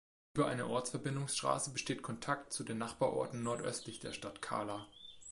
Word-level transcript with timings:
Über 0.33 0.47
eine 0.47 0.65
Ortsverbindungsstraße 0.67 1.71
besteht 1.73 2.01
Kontakt 2.01 2.53
zu 2.53 2.63
den 2.63 2.79
Nachbarorten 2.79 3.43
nordöstlich 3.43 3.99
der 3.99 4.13
Stadt 4.13 4.41
Kahla. 4.41 4.87